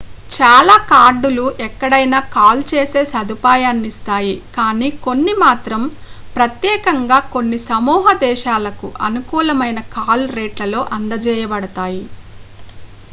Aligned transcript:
చాలా 0.29 0.75
కార్డులు 0.91 1.43
ఎక్కడైనా 1.65 2.19
కాల్ 2.31 2.61
చేసే 2.71 3.01
సదుపాయాన్నిస్తాయి 3.11 4.33
కానీ 4.57 4.89
కొన్ని 5.03 5.35
మాత్రం 5.43 5.83
ప్రత్యేకంగా 6.35 7.19
కొన్ని 7.31 7.59
సమూహ 7.69 8.05
దేశాలకు 8.25 8.89
అనుకూలమైన 9.07 9.79
కాల్ 9.95 10.27
రేట్లలో 10.37 10.83
అందజేయబడతాయి 10.97 12.03